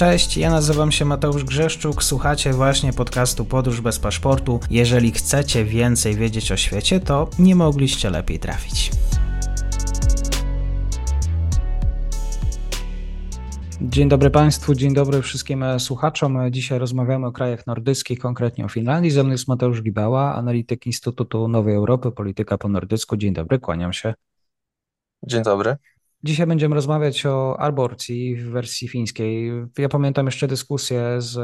Cześć, 0.00 0.36
ja 0.36 0.50
nazywam 0.50 0.92
się 0.92 1.04
Mateusz 1.04 1.44
Grzeszczuk, 1.44 2.04
słuchacie 2.04 2.52
właśnie 2.52 2.92
podcastu 2.92 3.44
Podróż 3.44 3.80
bez 3.80 3.98
paszportu. 3.98 4.60
Jeżeli 4.70 5.10
chcecie 5.12 5.64
więcej 5.64 6.14
wiedzieć 6.14 6.52
o 6.52 6.56
świecie, 6.56 7.00
to 7.00 7.28
nie 7.38 7.54
mogliście 7.54 8.10
lepiej 8.10 8.38
trafić. 8.38 8.90
Dzień 13.80 14.08
dobry 14.08 14.30
Państwu, 14.30 14.74
dzień 14.74 14.94
dobry 14.94 15.22
wszystkim 15.22 15.64
słuchaczom. 15.78 16.38
Dzisiaj 16.50 16.78
rozmawiamy 16.78 17.26
o 17.26 17.32
krajach 17.32 17.66
nordyckich, 17.66 18.18
konkretnie 18.18 18.64
o 18.64 18.68
Finlandii. 18.68 19.10
Ze 19.10 19.22
mną 19.22 19.32
jest 19.32 19.48
Mateusz 19.48 19.82
Gibała, 19.82 20.34
analityk 20.34 20.86
Instytutu 20.86 21.48
Nowej 21.48 21.74
Europy, 21.74 22.12
polityka 22.12 22.58
po 22.58 22.68
nordycku. 22.68 23.16
Dzień 23.16 23.32
dobry, 23.32 23.58
kłaniam 23.58 23.92
się. 23.92 24.14
Dzień 25.22 25.42
dobry. 25.42 25.76
Dzisiaj 26.24 26.46
będziemy 26.46 26.74
rozmawiać 26.74 27.26
o 27.26 27.60
aborcji 27.60 28.36
w 28.36 28.50
wersji 28.50 28.88
fińskiej. 28.88 29.52
Ja 29.78 29.88
pamiętam 29.88 30.26
jeszcze 30.26 30.48
dyskusję 30.48 31.02
z, 31.18 31.38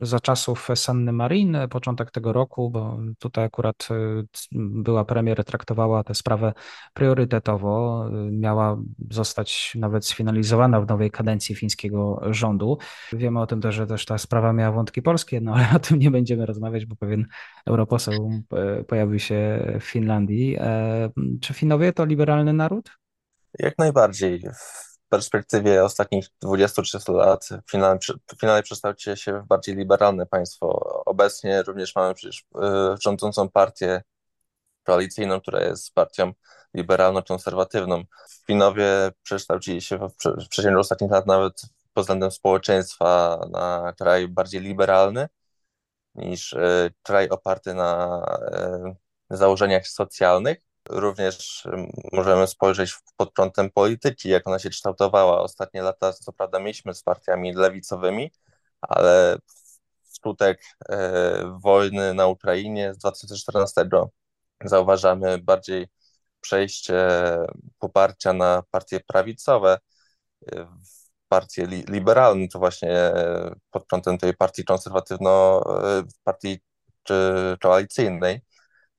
za 0.00 0.20
czasów 0.20 0.68
Sanny 0.74 1.12
Marin, 1.12 1.56
początek 1.70 2.10
tego 2.10 2.32
roku, 2.32 2.70
bo 2.70 2.98
tutaj 3.18 3.44
akurat 3.44 3.88
y, 3.90 4.26
była 4.52 5.04
premier, 5.04 5.44
traktowała 5.44 6.04
tę 6.04 6.14
sprawę 6.14 6.52
priorytetowo. 6.94 8.04
Miała 8.30 8.78
zostać 9.10 9.72
nawet 9.74 10.06
sfinalizowana 10.06 10.80
w 10.80 10.88
nowej 10.88 11.10
kadencji 11.10 11.54
fińskiego 11.54 12.20
rządu. 12.30 12.78
Wiemy 13.12 13.40
o 13.40 13.46
tym 13.46 13.60
też, 13.60 13.74
że 13.74 13.86
też 13.86 14.04
ta 14.04 14.18
sprawa 14.18 14.52
miała 14.52 14.72
wątki 14.72 15.02
polskie, 15.02 15.40
no 15.40 15.54
ale 15.54 15.66
o 15.76 15.78
tym 15.78 15.98
nie 15.98 16.10
będziemy 16.10 16.46
rozmawiać, 16.46 16.86
bo 16.86 16.96
pewien 16.96 17.26
europoseł 17.66 18.30
y, 18.80 18.84
pojawił 18.84 19.18
się 19.18 19.66
w 19.80 19.84
Finlandii. 19.84 20.56
E, 20.58 21.10
czy 21.40 21.54
Finowie 21.54 21.92
to 21.92 22.04
liberalny 22.04 22.52
naród? 22.52 23.01
Jak 23.58 23.78
najbardziej. 23.78 24.40
W 24.40 25.08
perspektywie 25.08 25.84
ostatnich 25.84 26.26
23 26.40 26.98
lat 27.08 27.48
Finlandia 27.70 28.62
przekształci 28.62 29.16
się 29.16 29.40
w 29.40 29.46
bardziej 29.46 29.76
liberalne 29.76 30.26
państwo. 30.26 30.66
Obecnie 31.06 31.62
również 31.62 31.94
mamy 31.96 32.14
przecież 32.14 32.38
y, 32.40 32.66
rządzącą 33.02 33.48
partię 33.48 34.02
koalicyjną, 34.82 35.40
która 35.40 35.60
jest 35.60 35.94
partią 35.94 36.32
liberalno-konserwatywną. 36.74 38.04
Finowie 38.46 38.86
przekształcili 39.22 39.80
się 39.80 39.98
w 39.98 40.48
przeciągu 40.48 40.80
ostatnich 40.80 41.10
lat 41.10 41.26
nawet 41.26 41.62
pod 41.92 42.04
względem 42.04 42.30
społeczeństwa 42.30 43.40
na 43.50 43.92
kraj 43.98 44.28
bardziej 44.28 44.60
liberalny 44.60 45.28
niż 46.14 46.52
y, 46.52 46.94
kraj 47.02 47.28
oparty 47.28 47.74
na 47.74 48.22
y, 49.32 49.36
założeniach 49.36 49.86
socjalnych. 49.88 50.58
Również 50.92 51.68
możemy 52.12 52.46
spojrzeć 52.46 52.94
pod 53.16 53.32
kątem 53.34 53.70
polityki, 53.70 54.28
jak 54.28 54.46
ona 54.46 54.58
się 54.58 54.70
kształtowała. 54.70 55.40
Ostatnie 55.40 55.82
lata, 55.82 56.12
co 56.12 56.32
prawda, 56.32 56.58
mieliśmy 56.58 56.94
z 56.94 57.02
partiami 57.02 57.54
lewicowymi, 57.54 58.32
ale 58.80 59.36
wskutek 60.02 60.64
e, 60.88 61.58
wojny 61.62 62.14
na 62.14 62.26
Ukrainie 62.26 62.94
z 62.94 62.98
2014 62.98 63.88
zauważamy 64.64 65.38
bardziej 65.38 65.88
przejście 66.40 67.08
poparcia 67.78 68.32
na 68.32 68.62
partie 68.70 69.00
prawicowe, 69.00 69.78
e, 70.52 70.66
partie 71.28 71.66
li 71.66 71.84
liberalne, 71.88 72.48
to 72.48 72.58
właśnie 72.58 73.12
pod 73.70 73.86
kątem 73.86 74.18
tej 74.18 74.34
partii 74.36 74.64
konserwatywno, 74.64 75.62
e, 75.98 76.02
partii 76.24 76.60
czy 77.02 77.14
koalicyjnej 77.62 78.40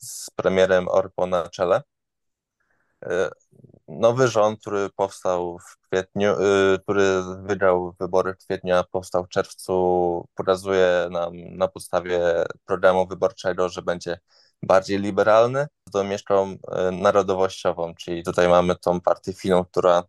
z 0.04 0.30
premierem 0.36 0.88
Orpo 0.88 1.28
na 1.28 1.50
czele. 1.50 1.82
E, 3.06 3.30
nowy 3.88 4.28
rząd, 4.28 4.59
który 4.62 4.90
powstał 4.96 5.59
w 5.59 5.78
kwietniu, 5.88 6.32
e, 6.32 6.80
który 6.84 7.23
wygrał 7.44 7.96
wybory 8.00 8.34
w 8.34 8.38
kwietniu, 8.38 8.76
a 8.76 8.84
powstał 8.84 9.26
w 9.26 9.30
czerwcu, 9.30 10.28
pokazuje 10.36 11.08
nam 11.12 11.34
na 11.36 11.68
podstawie 11.68 12.44
programu 12.66 13.08
wyborczego, 13.08 13.69
że 13.69 13.81
będzie 13.81 14.19
bardziej 14.64 15.00
liberalny 15.00 15.68
z 15.90 15.91
domieszką 15.91 16.56
e, 16.72 16.91
narodowościową, 16.91 17.96
czyli 17.96 18.24
tutaj 18.24 18.50
mamy 18.50 18.75
tą 18.75 19.02
partię 19.02 19.34
Finów, 19.34 19.68
która 19.68 20.03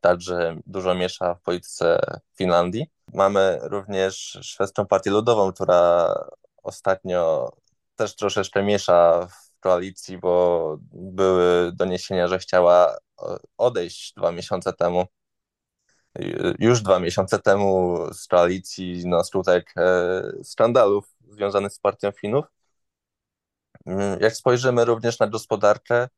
także 0.00 0.56
dużo 0.66 0.94
miesza 0.94 1.34
w 1.34 1.42
polityce 1.42 2.00
Finlandii. 2.36 2.86
Mamy 3.14 3.58
również 3.62 4.38
szwedzką 4.42 4.86
partię 4.86 5.10
ludową, 5.10 5.52
która 5.52 6.14
ostatnio 6.62 7.50
też 8.00 8.16
troszeczkę 8.16 8.62
miesza 8.62 9.26
w 9.26 9.60
koalicji, 9.60 10.18
bo 10.18 10.76
były 10.92 11.72
doniesienia, 11.72 12.28
że 12.28 12.38
chciała 12.38 12.96
odejść 13.58 14.14
dwa 14.14 14.32
miesiące 14.32 14.72
temu. 14.72 15.06
Już 16.58 16.82
dwa 16.82 16.98
miesiące 16.98 17.38
temu 17.38 17.98
z 18.14 18.26
koalicji 18.26 19.06
na 19.06 19.24
skutek 19.24 19.72
e, 19.76 20.22
skandalów 20.44 21.04
związanych 21.28 21.72
z 21.72 21.78
partią 21.78 22.10
Finów. 22.12 22.44
Mm, 23.86 24.20
jak 24.20 24.36
spojrzymy 24.36 24.84
również 24.84 25.18
na 25.18 25.26
gospodarkę, 25.26 26.08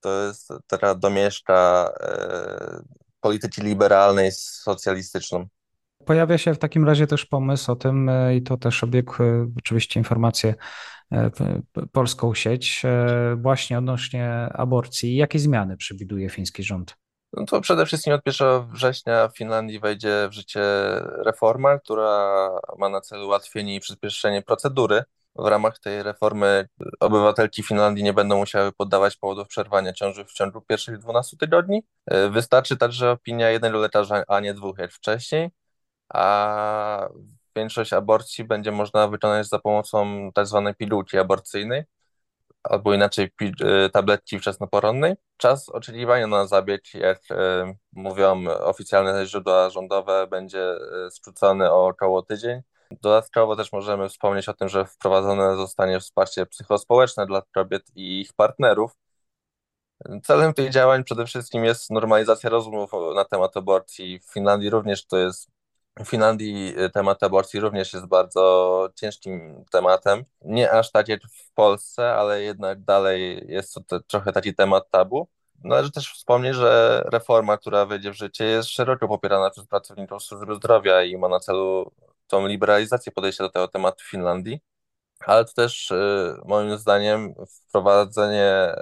to 0.00 0.26
jest 0.26 0.48
teraz 0.66 0.98
domieszka 0.98 1.90
e, 2.00 2.82
polityki 3.20 3.62
liberalnej 3.62 4.32
z 4.32 4.40
socjalistyczną. 4.40 5.46
Pojawia 6.04 6.38
się 6.38 6.54
w 6.54 6.58
takim 6.58 6.84
razie 6.84 7.06
też 7.06 7.26
pomysł 7.26 7.72
o 7.72 7.76
tym, 7.76 8.08
e, 8.08 8.36
i 8.36 8.42
to 8.42 8.56
też 8.56 8.84
obiegł 8.84 9.14
oczywiście 9.56 10.00
informacje 10.00 10.54
E, 11.12 11.30
polską 11.92 12.34
sieć 12.34 12.82
e, 12.84 13.36
właśnie 13.36 13.78
odnośnie 13.78 14.48
aborcji. 14.52 15.16
Jakie 15.16 15.38
zmiany 15.38 15.76
przewiduje 15.76 16.30
fiński 16.30 16.62
rząd? 16.62 16.96
No 17.32 17.44
to 17.44 17.60
przede 17.60 17.86
wszystkim 17.86 18.12
od 18.12 18.20
1 18.26 18.70
września 18.72 19.28
w 19.28 19.36
Finlandii 19.36 19.80
wejdzie 19.80 20.28
w 20.30 20.32
życie 20.32 20.60
reforma, 21.24 21.78
która 21.78 22.48
ma 22.78 22.88
na 22.88 23.00
celu 23.00 23.26
ułatwienie 23.26 23.74
i 23.74 23.80
przyspieszenie 23.80 24.42
procedury. 24.42 25.02
W 25.36 25.46
ramach 25.46 25.78
tej 25.78 26.02
reformy 26.02 26.68
obywatelki 27.00 27.62
Finlandii 27.62 28.04
nie 28.04 28.12
będą 28.12 28.36
musiały 28.36 28.72
poddawać 28.72 29.16
powodów 29.16 29.48
przerwania 29.48 29.92
ciąży 29.92 30.24
w 30.24 30.32
ciągu 30.32 30.60
pierwszych 30.60 30.98
12 30.98 31.36
tygodni. 31.36 31.82
E, 32.06 32.28
wystarczy 32.28 32.76
także 32.76 33.10
opinia 33.10 33.50
jednego 33.50 33.78
lekarza, 33.78 34.24
a 34.28 34.40
nie 34.40 34.54
dwóch 34.54 34.78
jak 34.78 34.92
wcześniej. 34.92 35.50
A 36.14 37.08
większość 37.56 37.92
aborcji 37.92 38.44
będzie 38.44 38.72
można 38.72 39.08
wykonać 39.08 39.48
za 39.48 39.58
pomocą 39.58 40.30
tak 40.34 40.46
zwanej 40.46 40.74
pigułki 40.74 41.18
aborcyjnej, 41.18 41.84
albo 42.62 42.94
inaczej 42.94 43.30
y, 43.86 43.90
tabletki 43.90 44.38
wczesnoporonnej. 44.38 45.14
Czas 45.36 45.68
oczekiwania 45.68 46.26
na 46.26 46.46
zabieg, 46.46 46.94
jak 46.94 47.18
y, 47.30 47.34
mówią 47.92 48.48
oficjalne 48.48 49.26
źródła 49.26 49.70
rządowe, 49.70 50.26
będzie 50.26 50.72
y, 51.06 51.10
skrócony 51.10 51.70
o 51.70 51.86
około 51.86 52.22
tydzień. 52.22 52.62
Dodatkowo 52.90 53.56
też 53.56 53.72
możemy 53.72 54.08
wspomnieć 54.08 54.48
o 54.48 54.54
tym, 54.54 54.68
że 54.68 54.84
wprowadzone 54.84 55.56
zostanie 55.56 56.00
wsparcie 56.00 56.46
psychospołeczne 56.46 57.26
dla 57.26 57.42
kobiet 57.52 57.82
i 57.94 58.20
ich 58.20 58.32
partnerów. 58.32 58.96
Celem 60.22 60.54
tych 60.54 60.70
działań 60.70 61.04
przede 61.04 61.26
wszystkim 61.26 61.64
jest 61.64 61.90
normalizacja 61.90 62.50
rozmów 62.50 62.90
na 63.14 63.24
temat 63.24 63.56
aborcji. 63.56 64.18
W 64.20 64.32
Finlandii 64.32 64.70
również 64.70 65.06
to 65.06 65.16
jest 65.16 65.50
w 66.04 66.08
Finlandii 66.08 66.74
y, 66.80 66.90
temat 66.90 67.22
aborcji 67.22 67.60
również 67.60 67.92
jest 67.92 68.06
bardzo 68.06 68.88
ciężkim 68.94 69.64
tematem. 69.70 70.24
Nie 70.42 70.70
aż 70.72 70.90
tak 70.92 71.08
jak 71.08 71.20
w 71.22 71.52
Polsce, 71.52 72.14
ale 72.14 72.42
jednak 72.42 72.84
dalej 72.84 73.44
jest 73.48 73.78
to 73.86 74.00
trochę 74.00 74.32
taki 74.32 74.54
temat 74.54 74.90
tabu. 74.90 75.28
Należy 75.64 75.90
też 75.92 76.12
wspomnieć, 76.14 76.54
że 76.56 77.02
reforma, 77.12 77.56
która 77.58 77.86
wejdzie 77.86 78.10
w 78.10 78.14
życie, 78.14 78.44
jest 78.44 78.68
szeroko 78.68 79.08
popierana 79.08 79.50
przez 79.50 79.66
pracowników 79.66 80.22
służby 80.22 80.54
zdrowia 80.54 81.02
i 81.02 81.16
ma 81.16 81.28
na 81.28 81.40
celu 81.40 81.92
tą 82.26 82.46
liberalizację 82.46 83.12
podejścia 83.12 83.44
do 83.44 83.50
tego 83.50 83.68
tematu 83.68 84.04
w 84.04 84.10
Finlandii. 84.10 84.60
Ale 85.26 85.44
to 85.44 85.52
też 85.52 85.90
y, 85.90 86.36
moim 86.44 86.78
zdaniem 86.78 87.34
wprowadzenie, 87.68 88.74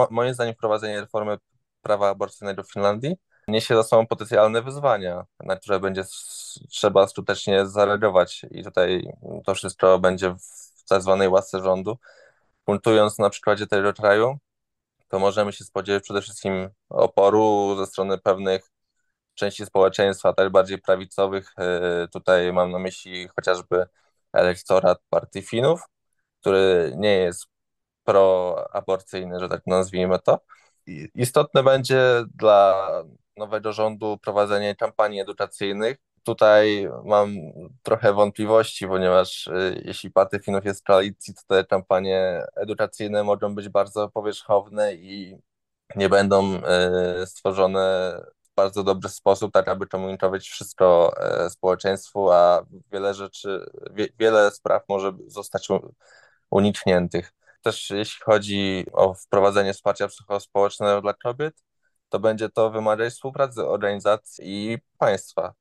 y, 0.00 0.08
moim 0.10 0.34
zdaniem 0.34 0.54
wprowadzenie 0.54 1.00
reformy 1.00 1.38
prawa 1.82 2.08
aborcyjnego 2.10 2.62
w 2.62 2.72
Finlandii 2.72 3.16
niesie 3.48 3.74
za 3.76 3.82
sobą 3.82 4.06
potencjalne 4.06 4.62
wyzwania, 4.62 5.26
na 5.40 5.56
które 5.56 5.80
będzie 5.80 6.04
trzeba 6.70 7.08
skutecznie 7.08 7.66
zareagować 7.66 8.46
i 8.50 8.64
tutaj 8.64 9.12
to 9.44 9.54
wszystko 9.54 9.98
będzie 9.98 10.30
w 10.30 10.88
tak 10.88 11.02
zwanej 11.02 11.28
łasce 11.28 11.60
rządu. 11.60 11.98
Punktując 12.64 13.18
na 13.18 13.30
przykładzie 13.30 13.66
tego 13.66 13.92
kraju, 13.92 14.38
to 15.08 15.18
możemy 15.18 15.52
się 15.52 15.64
spodziewać 15.64 16.02
przede 16.02 16.22
wszystkim 16.22 16.70
oporu 16.88 17.76
ze 17.78 17.86
strony 17.86 18.18
pewnych 18.18 18.70
części 19.34 19.66
społeczeństwa, 19.66 20.32
tak 20.32 20.50
bardziej 20.50 20.78
prawicowych. 20.78 21.52
E, 21.58 22.08
tutaj 22.08 22.52
mam 22.52 22.70
na 22.70 22.78
myśli 22.78 23.28
chociażby 23.36 23.86
elektorat 24.32 24.98
partii 25.10 25.42
Finów, 25.42 25.82
który 26.40 26.92
nie 26.96 27.16
jest 27.16 27.46
proaborcyjny, 28.04 29.40
że 29.40 29.48
tak 29.48 29.62
nazwijmy 29.66 30.18
to. 30.18 30.40
Istotne 31.14 31.62
będzie 31.62 32.24
dla 32.34 32.88
nowego 33.38 33.72
rządu 33.72 34.18
prowadzenie 34.22 34.76
kampanii 34.76 35.20
edukacyjnych. 35.20 35.96
Tutaj 36.22 36.88
mam 37.04 37.34
trochę 37.82 38.12
wątpliwości, 38.12 38.86
ponieważ 38.88 39.46
y, 39.46 39.82
jeśli 39.84 40.10
partia 40.10 40.38
Finów 40.38 40.64
jest 40.64 40.80
w 40.80 40.84
koalicji, 40.84 41.34
to 41.34 41.40
te 41.48 41.64
kampanie 41.64 42.46
edukacyjne 42.56 43.24
mogą 43.24 43.54
być 43.54 43.68
bardzo 43.68 44.08
powierzchowne 44.08 44.94
i 44.94 45.36
nie 45.96 46.08
będą 46.08 46.54
y, 47.22 47.26
stworzone 47.26 48.14
bardzo 48.58 48.84
dobry 48.84 49.08
sposób, 49.08 49.52
tak 49.52 49.68
aby 49.68 49.86
komunikować 49.86 50.48
wszystko 50.48 51.14
e, 51.16 51.50
społeczeństwu, 51.50 52.30
a 52.30 52.66
wiele 52.92 53.14
rzeczy, 53.14 53.70
wie, 53.90 54.08
wiele 54.18 54.50
spraw 54.50 54.82
może 54.88 55.12
zostać 55.26 55.68
unikniętych. 56.50 57.32
Też 57.62 57.90
jeśli 57.90 58.20
chodzi 58.24 58.86
o 58.92 59.14
wprowadzenie 59.14 59.74
wsparcia 59.74 60.08
psychospołecznego 60.08 61.00
dla 61.00 61.14
kobiet, 61.14 61.54
to 62.08 62.18
będzie 62.20 62.48
to 62.48 62.70
wymagać 62.70 63.12
współpracy 63.12 63.66
organizacji 63.66 64.72
i 64.72 64.78
państwa. 64.98 65.54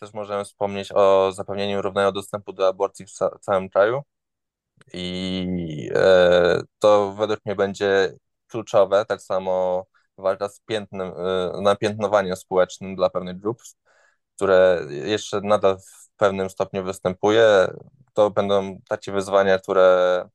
Też 0.00 0.14
możemy 0.14 0.44
wspomnieć 0.44 0.92
o 0.94 1.32
zapewnieniu 1.32 1.82
równego 1.82 2.12
dostępu 2.12 2.52
do 2.52 2.68
aborcji 2.68 3.06
w 3.06 3.40
całym 3.40 3.68
kraju. 3.68 4.02
I 4.92 5.90
e, 5.94 6.62
to 6.78 7.12
według 7.12 7.40
mnie 7.44 7.56
będzie 7.56 8.12
kluczowe, 8.48 9.04
tak 9.04 9.22
samo 9.22 9.86
walka 10.18 10.48
z 10.48 10.60
piętnem, 10.60 11.12
e, 11.16 11.60
napiętnowaniem 11.62 12.36
społecznym 12.36 12.96
dla 12.96 13.10
pewnych 13.10 13.40
grup, 13.40 13.62
które 14.36 14.80
jeszcze 14.90 15.40
nadal 15.40 15.78
w 15.78 16.10
pewnym 16.16 16.50
stopniu 16.50 16.84
występuje. 16.84 17.68
To 18.14 18.30
będą 18.30 18.78
takie 18.88 19.12
wyzwania, 19.12 19.58
które, 19.58 20.28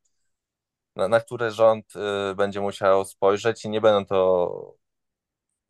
na, 0.96 1.08
na 1.08 1.20
które 1.20 1.52
rząd 1.52 1.86
e, 1.96 2.36
będzie 2.36 2.62
musiał 2.62 3.06
spojrzeć 3.06 3.66
i 3.66 3.70
nie 3.70 3.82
będą 3.82 4.06
to 4.06 4.76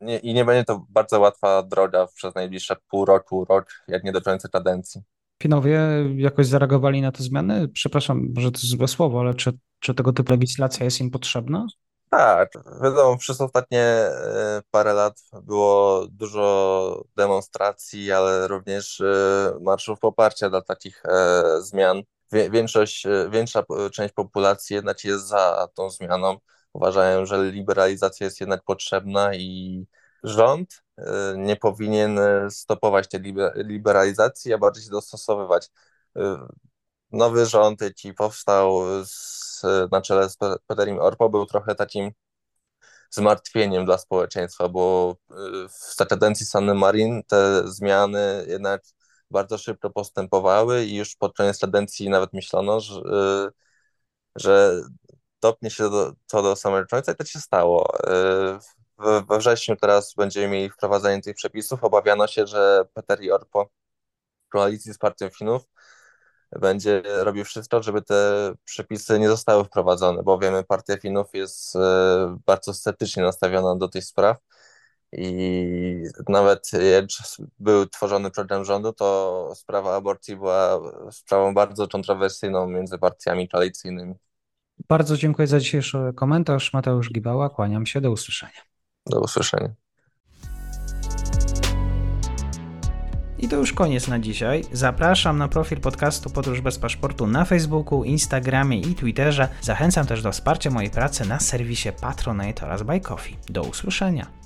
nie, 0.00 0.18
i 0.18 0.34
nie 0.34 0.44
będzie 0.44 0.64
to 0.64 0.86
bardzo 0.88 1.20
łatwa 1.20 1.62
droga 1.62 2.06
przez 2.14 2.34
najbliższe 2.34 2.76
pół 2.90 3.04
roku, 3.04 3.44
rok, 3.44 3.66
jak 3.88 4.04
nie 4.04 4.12
do 4.12 4.20
końca 4.20 4.48
kadencji. 4.48 5.02
Finowie 5.42 5.80
jakoś 6.16 6.46
zareagowali 6.46 7.02
na 7.02 7.12
te 7.12 7.22
zmiany? 7.22 7.68
Przepraszam, 7.68 8.28
może 8.34 8.50
to 8.50 8.58
jest 8.58 8.70
złe 8.70 8.88
słowo, 8.88 9.20
ale 9.20 9.34
czy, 9.34 9.58
czy 9.80 9.94
tego 9.94 10.12
typu 10.12 10.32
legislacja 10.32 10.84
jest 10.84 11.00
im 11.00 11.10
potrzebna? 11.10 11.66
Tak, 12.10 12.52
wiadomo, 12.82 13.18
przez 13.18 13.40
ostatnie 13.40 13.80
e, 13.80 14.62
parę 14.70 14.92
lat 14.92 15.20
było 15.42 16.06
dużo 16.10 17.04
demonstracji, 17.16 18.12
ale 18.12 18.48
również 18.48 19.00
e, 19.00 19.52
marszów 19.60 19.98
poparcia 19.98 20.50
dla 20.50 20.62
takich 20.62 21.02
e, 21.06 21.42
zmian. 21.60 22.02
Większość, 22.32 23.06
większa 23.30 23.62
część 23.92 24.14
populacji 24.14 24.74
jednak 24.74 25.04
jest 25.04 25.26
za 25.26 25.68
tą 25.74 25.90
zmianą. 25.90 26.36
Uważają, 26.76 27.26
że 27.26 27.50
liberalizacja 27.50 28.24
jest 28.24 28.40
jednak 28.40 28.62
potrzebna 28.64 29.34
i 29.34 29.86
rząd 30.22 30.82
nie 31.36 31.56
powinien 31.56 32.20
stopować 32.50 33.08
tej 33.08 33.34
liberalizacji, 33.56 34.52
a 34.52 34.58
bardziej 34.58 34.84
się 34.84 34.90
dostosowywać. 34.90 35.70
Nowy 37.12 37.46
rząd, 37.46 37.80
jaki 37.80 38.14
powstał 38.14 38.82
z, 39.04 39.62
na 39.92 40.00
czele 40.00 40.30
z 40.30 40.36
Peterim 40.66 40.98
Orpo, 40.98 41.28
był 41.28 41.46
trochę 41.46 41.74
takim 41.74 42.10
zmartwieniem 43.10 43.84
dla 43.84 43.98
społeczeństwa, 43.98 44.68
bo 44.68 45.16
w 45.70 45.96
kadencji 46.08 46.46
San 46.46 46.74
Marin 46.74 47.22
te 47.22 47.62
zmiany 47.68 48.44
jednak 48.48 48.82
bardzo 49.30 49.58
szybko 49.58 49.90
postępowały 49.90 50.84
i 50.84 50.96
już 50.96 51.16
pod 51.16 51.36
koniec 51.36 51.58
kadencji 51.58 52.08
nawet 52.08 52.32
myślano, 52.32 52.80
że, 52.80 53.00
że 54.36 54.82
dopnie 55.42 55.70
się 55.70 55.90
do, 55.90 56.12
to 56.26 56.42
do 56.42 56.56
samego 56.56 56.86
końca 56.86 57.12
i 57.12 57.16
to 57.16 57.24
się 57.24 57.38
stało. 57.40 57.92
We 58.98 59.38
wrześniu 59.38 59.76
teraz 59.76 60.14
będziemy 60.14 60.48
mieli 60.48 60.70
wprowadzenie 60.70 61.22
tych 61.22 61.36
przepisów. 61.36 61.84
Obawiano 61.84 62.26
się, 62.26 62.46
że 62.46 62.84
Peter 62.94 63.18
Orpo 63.32 63.70
w 64.46 64.48
koalicji 64.48 64.92
z 64.94 64.98
partią 64.98 65.28
Finów 65.30 65.62
będzie 66.60 67.02
robił 67.06 67.44
wszystko, 67.44 67.82
żeby 67.82 68.02
te 68.02 68.52
przepisy 68.64 69.18
nie 69.18 69.28
zostały 69.28 69.64
wprowadzone, 69.64 70.22
bo 70.22 70.38
wiemy, 70.38 70.64
partia 70.64 70.96
Finów 70.96 71.26
jest 71.34 71.76
e, 71.76 72.38
bardzo 72.46 72.74
sceptycznie 72.74 73.22
nastawiona 73.22 73.76
do 73.76 73.88
tych 73.88 74.04
spraw 74.04 74.38
i 75.12 76.02
nawet 76.28 76.70
jak 76.72 77.04
był 77.58 77.86
tworzony 77.86 78.30
program 78.30 78.64
rządu, 78.64 78.92
to 78.92 79.52
sprawa 79.54 79.96
aborcji 79.96 80.36
była 80.36 80.80
sprawą 81.12 81.54
bardzo 81.54 81.88
kontrowersyjną 81.88 82.66
między 82.66 82.98
partiami 82.98 83.48
koalicyjnymi. 83.48 84.14
Bardzo 84.88 85.16
dziękuję 85.16 85.48
za 85.48 85.60
dzisiejszy 85.60 85.98
komentarz. 86.14 86.72
Mateusz 86.72 87.12
Gibała, 87.12 87.50
kłaniam 87.50 87.86
się, 87.86 88.00
do 88.00 88.10
usłyszenia. 88.10 88.62
Do 89.06 89.20
usłyszenia. 89.20 89.68
I 93.38 93.48
to 93.48 93.56
już 93.56 93.72
koniec 93.72 94.08
na 94.08 94.18
dzisiaj. 94.18 94.64
Zapraszam 94.72 95.38
na 95.38 95.48
profil 95.48 95.80
podcastu 95.80 96.30
Podróż 96.30 96.60
bez 96.60 96.78
paszportu 96.78 97.26
na 97.26 97.44
Facebooku, 97.44 98.04
Instagramie 98.04 98.80
i 98.80 98.94
Twitterze. 98.94 99.48
Zachęcam 99.60 100.06
też 100.06 100.22
do 100.22 100.32
wsparcia 100.32 100.70
mojej 100.70 100.90
pracy 100.90 101.28
na 101.28 101.40
serwisie 101.40 101.88
Patronite 102.00 102.66
oraz 102.66 102.82
Buy 102.82 103.00
Coffee. 103.00 103.36
Do 103.48 103.62
usłyszenia. 103.62 104.45